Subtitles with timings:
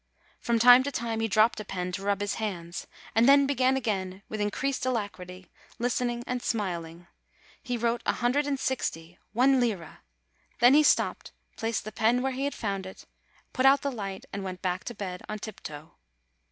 [0.39, 3.77] From time to time he dropped the pen to rub his hands, and then began
[3.77, 5.45] again with in creased alacrity,
[5.77, 7.05] listening and smiling.
[7.61, 9.99] He wrote a THE LITTLE FLORENTINE SCRIBE 73 hundred and sixty one lira!
[10.57, 13.05] Then he stopped, placed the pen where he had found it,
[13.53, 15.91] put out the light, and went back to bed on tiptoe.